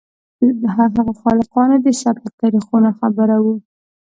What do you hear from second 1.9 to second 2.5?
ثبت له